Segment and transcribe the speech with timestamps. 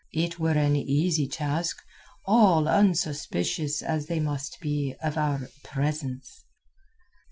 [0.15, 1.77] It were an easy task,
[2.25, 6.43] all unsuspicious as they must be of our presence."